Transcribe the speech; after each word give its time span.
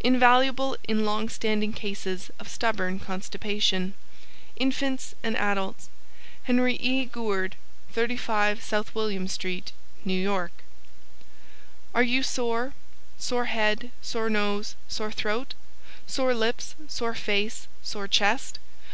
Invaluable 0.00 0.78
in 0.88 1.04
long 1.04 1.28
standing 1.28 1.74
cases 1.74 2.30
of 2.38 2.48
stubborn 2.48 2.98
constipation: 2.98 3.92
INFANTS 4.56 5.14
AND 5.22 5.36
ADULTS 5.36 5.90
HENRY 6.44 6.76
E. 6.80 7.04
GOURD 7.04 7.54
35 7.92 8.62
South 8.62 8.94
William 8.94 9.28
Street 9.28 9.72
NEW 10.06 10.18
YORK 10.18 10.52
Are 11.94 12.02
You 12.02 12.22
Sore? 12.22 12.72
Sore 13.18 13.44
Head, 13.44 13.90
Sore 14.00 14.30
Nose, 14.30 14.74
Sore 14.88 15.12
Throat? 15.12 15.52
Sore 16.06 16.32
Lips, 16.32 16.74
Sore 16.88 17.14
Face, 17.14 17.68
Sore 17.82 18.08
Chest? 18.08 18.58